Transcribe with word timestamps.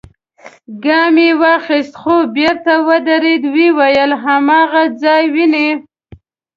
ګام 0.83 1.15
يې 1.25 1.31
واخيست، 1.41 1.93
خو 2.01 2.15
بېرته 2.35 2.73
ودرېد، 2.87 3.43
ويې 3.53 3.69
ويل: 3.77 4.11
هاغه 4.23 4.83
ځای 5.01 5.23
وينې؟ 5.33 5.67